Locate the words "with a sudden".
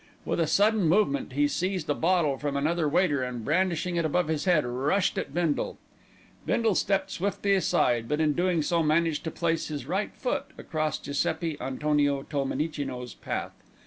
0.25-0.89